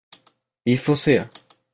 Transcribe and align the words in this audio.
Vi 0.65 0.77
får 0.77 0.95
se. 0.95 1.23